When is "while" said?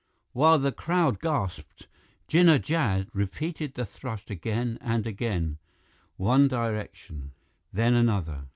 0.31-0.57